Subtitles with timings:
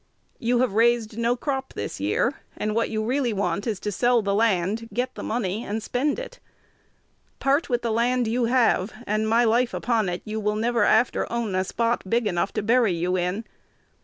[0.39, 4.23] You have raised no crop this year; and what you really want is to sell
[4.23, 6.39] the land, get the money, and spend it.
[7.37, 11.31] Part with the land you have, and, my life upon it, you will never after
[11.31, 13.45] own a spot big enough to bury you in.